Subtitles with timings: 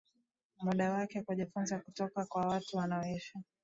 [0.61, 3.39] muda wake kujifunza kutoka kwa watu wanaoishi